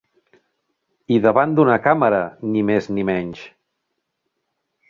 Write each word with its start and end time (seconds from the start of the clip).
I 1.17 1.19
davant 1.25 1.53
d'una 1.59 1.77
càmera, 1.85 2.23
ni 2.55 2.67
més 2.71 2.91
ni 2.97 3.07
menys! 3.11 3.47